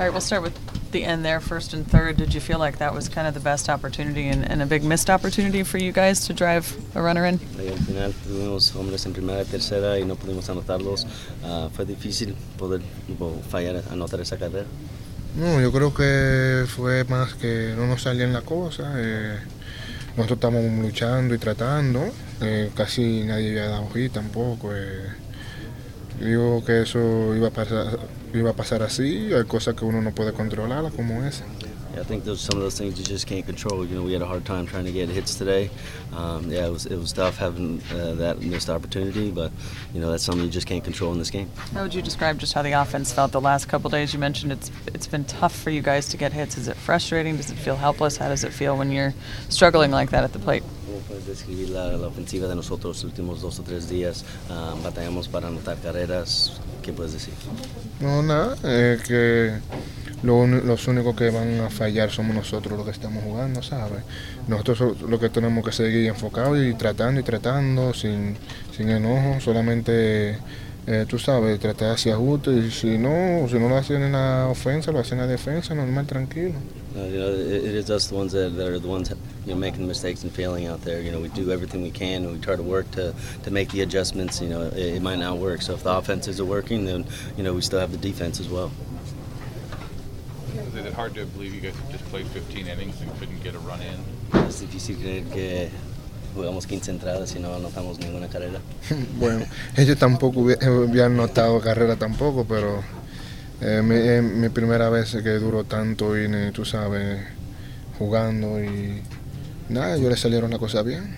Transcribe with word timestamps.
All 0.00 0.06
right, 0.06 0.12
we'll 0.12 0.22
start 0.22 0.42
with 0.42 0.56
the 0.92 1.04
end 1.04 1.26
there, 1.26 1.40
first 1.40 1.74
and 1.74 1.86
third. 1.86 2.16
Did 2.16 2.32
you 2.32 2.40
feel 2.40 2.58
like 2.58 2.78
that 2.78 2.94
was 2.94 3.06
kind 3.06 3.28
of 3.28 3.34
the 3.34 3.40
best 3.40 3.68
opportunity 3.68 4.28
and, 4.28 4.50
and 4.50 4.62
a 4.62 4.64
big 4.64 4.82
missed 4.82 5.10
opportunity 5.10 5.62
for 5.62 5.76
you 5.76 5.92
guys 5.92 6.26
to 6.26 6.32
drive 6.32 6.74
a 6.94 7.02
runner 7.02 7.26
in? 7.26 7.38
Al 7.58 7.76
final 7.76 8.12
tuvimos 8.24 8.74
hombres 8.74 9.04
en 9.04 9.12
primera 9.12 9.42
y 9.42 9.44
tercera 9.44 9.98
y 9.98 10.06
no 10.06 10.16
pudimos 10.16 10.48
anotarlos. 10.48 11.06
Ah, 11.44 11.68
fue 11.70 11.84
difícil 11.84 12.34
poder 12.56 12.80
fallar, 13.50 13.82
anotar 13.90 14.22
esa 14.22 14.38
carrera. 14.38 14.64
No, 15.36 15.60
yo 15.60 15.70
creo 15.70 15.92
que 15.92 16.64
fue 16.66 17.04
más 17.04 17.34
que 17.34 17.74
no 17.76 17.86
nos 17.86 18.00
salían 18.00 18.32
las 18.32 18.44
cosas. 18.44 18.94
Eh, 18.96 19.38
nosotros 20.16 20.38
estamos 20.38 20.64
luchando 20.80 21.34
y 21.34 21.38
tratando. 21.38 22.10
Eh, 22.40 22.70
casi 22.74 23.24
nadie 23.24 23.50
había 23.50 23.68
dado 23.68 23.90
hit 23.90 24.14
tampoco. 24.14 24.74
Eh. 24.74 25.10
Digo 26.18 26.64
que 26.64 26.82
eso 26.82 27.34
iba 27.34 27.48
a 27.48 27.52
pasar, 27.52 27.98
iba 28.34 28.50
a 28.50 28.54
pasar 28.54 28.82
así. 28.82 29.32
Hay 29.32 29.44
cosas 29.44 29.74
que 29.74 29.84
uno 29.84 30.00
no 30.00 30.12
puede 30.12 30.32
controlar, 30.32 30.90
como 30.92 31.22
esa. 31.24 31.44
Yeah, 31.94 32.02
I 32.02 32.04
think 32.04 32.24
those 32.24 32.40
some 32.40 32.56
of 32.56 32.62
those 32.62 32.78
things 32.78 32.98
you 32.98 33.04
just 33.04 33.26
can't 33.26 33.44
control. 33.44 33.84
You 33.84 33.96
know, 33.96 34.02
we 34.02 34.12
had 34.12 34.22
a 34.22 34.26
hard 34.26 34.44
time 34.44 34.64
trying 34.64 34.84
to 34.84 34.92
get 34.92 35.08
hits 35.08 35.34
today. 35.34 35.70
Um, 36.14 36.48
yeah, 36.48 36.66
it 36.66 36.70
was 36.70 36.86
it 36.86 36.96
was 36.96 37.12
tough 37.12 37.36
having 37.36 37.82
uh, 37.92 38.14
that 38.14 38.40
missed 38.40 38.70
opportunity, 38.70 39.32
but 39.32 39.50
you 39.92 40.00
know 40.00 40.08
that's 40.10 40.22
something 40.22 40.44
you 40.44 40.50
just 40.50 40.68
can't 40.68 40.84
control 40.84 41.12
in 41.12 41.18
this 41.18 41.30
game. 41.30 41.50
How 41.74 41.82
would 41.82 41.94
you 41.94 42.02
describe 42.02 42.38
just 42.38 42.52
how 42.52 42.62
the 42.62 42.72
offense 42.72 43.12
felt 43.12 43.32
the 43.32 43.40
last 43.40 43.68
couple 43.68 43.90
days? 43.90 44.12
You 44.12 44.20
mentioned 44.20 44.52
it's 44.52 44.70
it's 44.86 45.08
been 45.08 45.24
tough 45.24 45.54
for 45.54 45.70
you 45.70 45.82
guys 45.82 46.08
to 46.10 46.16
get 46.16 46.32
hits. 46.32 46.56
Is 46.56 46.68
it 46.68 46.76
frustrating? 46.76 47.36
Does 47.36 47.50
it 47.50 47.56
feel 47.56 47.76
helpless? 47.76 48.16
How 48.18 48.28
does 48.28 48.44
it 48.44 48.52
feel 48.52 48.76
when 48.76 48.92
you're 48.92 49.12
struggling 49.48 49.90
like 49.90 50.10
that 50.10 50.22
at 50.22 50.32
the 50.32 50.38
plate? 50.38 50.62
¿Cómo 51.10 51.22
puedes 51.22 51.38
describir 51.38 51.70
la, 51.70 52.06
ofensiva 52.06 52.46
de 52.46 52.54
nosotros 52.54 52.98
los 52.98 53.04
últimos 53.04 53.40
dos 53.40 53.58
o 53.58 53.64
tres 53.64 53.88
días? 53.88 54.24
Um, 54.48 54.80
batallamos 54.80 55.26
para 55.26 55.48
anotar 55.48 55.76
carreras. 55.78 56.60
¿Qué 56.82 56.92
puedes 56.92 57.12
decir? 57.12 57.34
No, 57.98 58.22
nada, 58.22 58.56
eh, 58.62 58.96
que 59.04 59.58
lo, 60.22 60.46
los 60.46 60.86
únicos 60.86 61.16
que 61.16 61.30
van 61.30 61.58
a 61.62 61.68
fallar 61.68 62.12
somos 62.12 62.36
nosotros 62.36 62.76
los 62.76 62.84
que 62.84 62.92
estamos 62.92 63.24
jugando, 63.24 63.60
¿sabes? 63.60 64.04
Nosotros 64.46 65.00
lo 65.02 65.18
que 65.18 65.30
tenemos 65.30 65.64
que 65.64 65.72
seguir 65.72 66.06
enfocados 66.06 66.56
y 66.62 66.74
tratando 66.74 67.20
y 67.20 67.24
tratando 67.24 67.92
sin, 67.92 68.36
sin 68.76 68.90
enojo, 68.90 69.40
solamente, 69.40 70.38
eh, 70.86 71.06
tú 71.08 71.18
sabes, 71.18 71.58
tratar 71.60 71.92
hacia 71.92 72.14
ajuste 72.14 72.50
y 72.50 72.70
si 72.70 72.98
no, 72.98 73.46
si 73.48 73.58
no 73.58 73.68
lo 73.68 73.76
hacen 73.76 74.02
en 74.02 74.12
la 74.12 74.48
ofensa, 74.48 74.92
lo 74.92 75.00
hacen 75.00 75.18
en 75.18 75.26
la 75.26 75.30
defensa, 75.30 75.74
normal, 75.74 76.06
tranquilo. 76.06 76.54
Uh, 76.96 77.04
you 77.04 77.18
know, 77.20 77.28
it, 77.28 77.64
it 77.64 77.74
is 77.76 77.88
us 77.88 78.08
the 78.08 78.14
ones 78.16 78.32
that, 78.32 78.56
that 78.56 78.66
are 78.66 78.80
the 78.80 78.88
ones 78.88 79.10
you 79.46 79.52
know 79.52 79.58
making 79.58 79.82
the 79.82 79.86
mistakes 79.86 80.24
and 80.24 80.32
failing 80.32 80.66
out 80.66 80.82
there. 80.82 81.00
You 81.00 81.12
know, 81.12 81.20
we 81.20 81.28
do 81.28 81.52
everything 81.52 81.82
we 81.82 81.92
can 81.92 82.24
and 82.24 82.32
we 82.32 82.40
try 82.40 82.56
to 82.56 82.62
work 82.64 82.90
to, 82.92 83.14
to 83.44 83.50
make 83.50 83.70
the 83.70 83.82
adjustments. 83.82 84.40
You 84.40 84.48
know, 84.48 84.62
it, 84.62 84.96
it 84.96 85.02
might 85.02 85.20
not 85.20 85.38
work. 85.38 85.62
So 85.62 85.74
if 85.74 85.84
the 85.84 85.92
offense 85.96 86.26
isn't 86.26 86.48
working, 86.48 86.86
then 86.86 87.06
you 87.36 87.44
know 87.44 87.54
we 87.54 87.62
still 87.62 87.78
have 87.78 87.92
the 87.92 87.98
defense 87.98 88.40
as 88.40 88.48
well. 88.48 88.72
Is 90.74 90.74
it 90.84 90.92
hard 90.94 91.14
to 91.14 91.26
believe 91.26 91.54
you 91.54 91.60
guys 91.60 91.74
just 91.92 92.04
played 92.06 92.26
15 92.26 92.66
innings 92.66 93.00
and 93.00 93.16
couldn't 93.20 93.42
get 93.44 93.54
a 93.54 93.60
run 93.60 93.80
in? 93.82 94.00
Es 94.48 94.60
difícil 94.60 94.96
creer 94.96 95.24
que 95.32 95.70
jugamos 96.34 96.66
15 96.66 96.90
entradas 96.90 97.34
y 97.34 97.38
no 97.38 97.54
anotamos 97.54 97.98
ninguna 97.98 98.28
carrera. 98.28 98.60
bueno, 99.18 99.44
ellos 99.76 99.98
tampoco 99.98 100.46
habían 100.62 101.16
notado 101.16 101.60
carrera 101.60 101.96
tampoco, 101.96 102.44
pero 102.44 102.82
eh, 103.60 103.82
mi, 103.82 103.94
eh, 103.96 104.22
mi, 104.22 104.48
primera 104.48 104.88
vez 104.90 105.12
que 105.22 105.30
duró 105.38 105.64
tanto 105.64 106.16
y 106.18 106.28
tú 106.52 106.64
sabes, 106.64 107.20
jugando 107.98 108.62
y 108.62 109.02
nada, 109.68 109.96
yo 109.96 110.08
le 110.08 110.16
salieron 110.16 110.50
las 110.50 110.60
cosas 110.60 110.84
bien. 110.84 111.16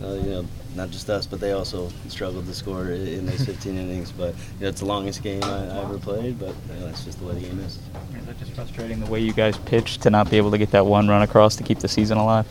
Uh, 0.00 0.14
you 0.14 0.30
know, 0.30 0.44
not 0.74 0.90
just 0.90 1.08
us, 1.10 1.26
but 1.26 1.38
they 1.38 1.52
also 1.52 1.88
struggled 2.08 2.44
to 2.46 2.54
score 2.54 2.90
in 2.90 3.24
those 3.24 3.44
15 3.44 3.78
innings. 3.78 4.10
But 4.10 4.34
you 4.58 4.62
know, 4.62 4.68
it's 4.68 4.80
the 4.80 4.86
longest 4.86 5.22
game 5.22 5.44
I, 5.44 5.68
I 5.68 5.84
ever 5.84 5.96
played, 5.96 6.40
but 6.40 6.54
you 6.68 6.80
know, 6.80 6.86
that's 6.86 7.04
just 7.04 7.20
the 7.20 7.26
way 7.26 7.34
the 7.34 7.42
game 7.42 7.60
is. 7.60 7.78
Is 8.18 8.26
that 8.26 8.36
just 8.40 8.50
frustrating 8.52 8.98
the 8.98 9.08
way 9.08 9.20
you 9.20 9.32
guys 9.32 9.56
pitched 9.58 10.02
to 10.02 10.10
not 10.10 10.28
be 10.28 10.38
able 10.38 10.50
to 10.50 10.58
get 10.58 10.72
that 10.72 10.86
one 10.86 11.06
run 11.06 11.22
across 11.22 11.54
to 11.56 11.62
keep 11.62 11.78
the 11.78 11.88
season 11.88 12.18
alive? 12.18 12.46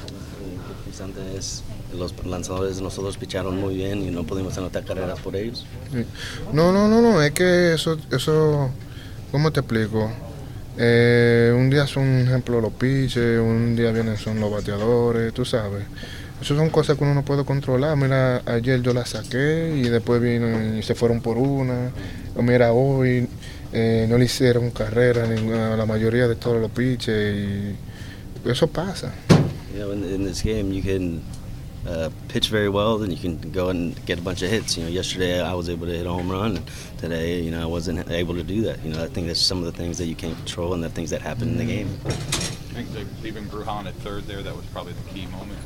Los 1.97 2.13
lanzadores 2.25 2.77
de 2.77 2.83
nosotros 2.83 3.17
picharon 3.17 3.57
muy 3.57 3.75
bien 3.75 4.01
y 4.01 4.11
no 4.11 4.23
pudimos 4.23 4.57
anotar 4.57 4.83
carreras 4.83 5.19
por 5.19 5.35
ellos. 5.35 5.65
No, 6.53 6.71
no, 6.71 6.87
no, 6.87 7.01
no, 7.01 7.21
es 7.21 7.31
que 7.31 7.73
eso, 7.73 7.97
eso 8.11 8.69
¿cómo 9.31 9.51
te 9.51 9.59
explico? 9.59 10.11
Eh, 10.77 11.53
un 11.55 11.69
día 11.69 11.85
son, 11.87 12.21
ejemplo, 12.21 12.61
los 12.61 12.73
pitches, 12.73 13.39
un 13.39 13.75
día 13.75 13.91
vienen 13.91 14.17
son 14.17 14.39
los 14.39 14.51
bateadores, 14.51 15.33
tú 15.33 15.45
sabes. 15.45 15.83
Esas 16.41 16.57
son 16.57 16.69
cosas 16.69 16.97
que 16.97 17.03
uno 17.03 17.13
no 17.13 17.23
puede 17.23 17.45
controlar. 17.45 17.95
Mira, 17.95 18.41
ayer 18.45 18.81
yo 18.81 18.93
la 18.93 19.05
saqué 19.05 19.75
y 19.77 19.89
después 19.89 20.19
vino 20.21 20.75
y 20.75 20.81
se 20.81 20.95
fueron 20.95 21.21
por 21.21 21.37
una. 21.37 21.91
O 22.35 22.41
mira, 22.41 22.73
hoy 22.73 23.27
eh, 23.73 24.07
no 24.09 24.17
le 24.17 24.25
hicieron 24.25 24.71
carrera 24.71 25.25
a 25.25 25.77
la 25.77 25.85
mayoría 25.85 26.27
de 26.27 26.35
todos 26.35 26.59
los 26.59 26.71
pitches 26.71 27.35
y 27.35 28.49
eso 28.49 28.67
pasa. 28.67 29.13
In, 29.75 30.03
in 30.03 30.25
this 30.25 30.43
game 30.43 30.73
you 30.73 30.81
can 30.81 31.21
uh, 31.87 32.09
pitch 32.27 32.49
very 32.49 32.69
well, 32.69 32.97
then 32.97 33.11
you 33.11 33.17
can 33.17 33.37
go 33.51 33.69
and 33.69 34.05
get 34.05 34.19
a 34.19 34.21
bunch 34.21 34.41
of 34.41 34.49
hits. 34.49 34.77
You 34.77 34.83
know, 34.83 34.89
yesterday 34.89 35.41
I 35.41 35.53
was 35.53 35.69
able 35.69 35.87
to 35.87 35.93
hit 35.93 36.05
a 36.05 36.09
home 36.09 36.31
run, 36.31 36.57
and 36.57 36.71
today, 36.97 37.41
you 37.41 37.51
know, 37.51 37.61
I 37.61 37.65
wasn't 37.65 38.09
able 38.09 38.35
to 38.35 38.43
do 38.43 38.61
that. 38.63 38.83
You 38.83 38.93
know, 38.93 39.03
I 39.03 39.07
think 39.07 39.27
that's 39.27 39.39
some 39.39 39.59
of 39.59 39.65
the 39.65 39.71
things 39.71 39.97
that 39.97 40.05
you 40.05 40.15
can't 40.15 40.35
control 40.37 40.73
and 40.73 40.83
the 40.83 40.89
things 40.89 41.09
that 41.09 41.21
happen 41.21 41.49
in 41.49 41.57
the 41.57 41.65
game. 41.65 41.89
I 42.05 42.11
think 42.83 42.89
leaving 43.23 43.45
Bruhan 43.45 43.87
at 43.87 43.93
third 43.95 44.25
there, 44.25 44.41
that 44.43 44.55
was 44.55 44.65
probably 44.67 44.93
the 44.93 45.09
key 45.09 45.25
moment. 45.27 45.59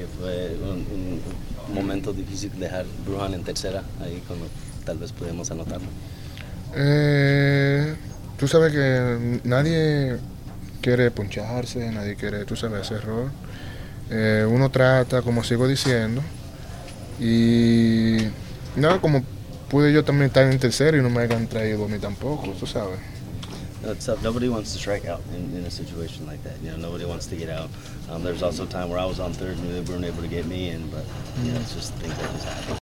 que 0.00 0.06
fue 0.06 0.56
un, 0.62 0.86
un, 0.90 1.74
momento 1.74 2.12
difícil 2.12 2.50
dejar 2.58 2.86
Brujan 3.06 3.34
en 3.34 3.44
tercera, 3.44 3.84
ahí 4.00 4.22
cuando 4.26 4.46
tal 4.84 4.98
vez 4.98 5.12
podemos 5.12 5.50
anotarlo. 5.50 5.88
Eh, 6.74 7.94
tú 8.38 8.48
sabes 8.48 8.72
que 8.72 9.40
nadie 9.44 10.18
quiere 10.80 11.10
poncharse, 11.10 11.90
nadie 11.92 12.16
quiere, 12.16 12.44
tú 12.44 12.56
sabes, 12.56 12.86
ese 12.86 12.94
error. 12.94 13.30
Eh, 14.10 14.44
uno 14.48 14.70
trata, 14.70 15.22
como 15.22 15.44
sigo 15.44 15.68
diciendo, 15.68 16.20
y 17.20 18.18
nada, 18.74 19.00
como 19.00 19.22
pude 19.68 19.92
yo 19.92 20.04
también 20.04 20.26
estar 20.26 20.50
en 20.50 20.58
tercero 20.58 20.98
y 20.98 21.02
no 21.02 21.10
me 21.10 21.20
hayan 21.20 21.46
traído 21.46 21.84
a 21.84 21.88
mí 21.88 21.98
tampoco, 21.98 22.50
tú 22.58 22.66
sabes. 22.66 22.98
No, 23.82 23.92
it's 23.92 24.04
tough. 24.04 24.22
Nobody 24.22 24.50
wants 24.50 24.74
to 24.74 24.78
strike 24.78 25.06
out 25.06 25.22
in, 25.34 25.56
in, 25.56 25.64
a 25.64 25.70
situation 25.70 26.26
like 26.26 26.42
that. 26.44 26.60
You 26.62 26.70
know, 26.70 26.76
nobody 26.76 27.06
wants 27.06 27.26
to 27.28 27.36
get 27.36 27.48
out. 27.48 27.70
Um, 28.10 28.22
there's 28.22 28.42
also 28.42 28.64
a 28.64 28.66
time 28.66 28.90
where 28.90 28.98
I 28.98 29.06
was 29.06 29.18
on 29.20 29.32
third 29.32 29.56
and 29.56 29.72
they 29.72 29.80
weren't 29.90 30.04
able 30.04 30.20
to 30.20 30.28
get 30.28 30.44
me 30.44 30.68
in, 30.68 30.90
but 30.90 31.04
you 31.42 31.52
know, 31.52 31.60
it's 31.60 31.74
just 31.74 31.94
things 31.94 32.14
that 32.18 32.30
just 32.32 32.44
happen. 32.44 32.76